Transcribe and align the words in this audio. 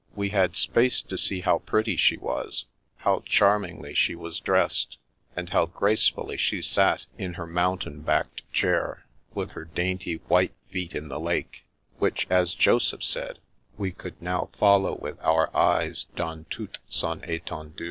We 0.15 0.29
had 0.29 0.55
space 0.55 0.99
to 1.03 1.15
see 1.15 1.41
how 1.41 1.59
pretty 1.59 1.95
she 1.95 2.17
was, 2.17 2.65
how 2.97 3.21
charm 3.23 3.61
ingly 3.61 3.93
she 3.95 4.15
was 4.15 4.39
dressed, 4.39 4.97
and 5.35 5.49
how 5.49 5.67
gracefully 5.67 6.37
she 6.37 6.63
sat 6.63 7.05
in 7.19 7.33
her 7.35 7.45
mountain*backed 7.45 8.51
chair, 8.51 9.05
with 9.35 9.51
her 9.51 9.63
dainty 9.65 10.15
white 10.27 10.55
feet 10.71 10.95
in 10.95 11.09
the 11.09 11.19
lake, 11.19 11.65
which, 11.99 12.25
as 12.31 12.55
Joseph 12.55 13.03
said, 13.03 13.37
we 13.77 13.91
coidd 13.91 14.15
now 14.19 14.49
follow 14.57 14.95
with 14.95 15.19
our 15.21 15.55
eyes 15.55 16.05
dans 16.15 16.47
toute 16.49 16.79
son 16.89 17.21
Stendue. 17.21 17.79